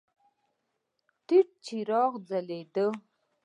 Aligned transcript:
تت 1.27 1.47
څراغونه 1.65 2.25
ځلېدل. 2.29 2.89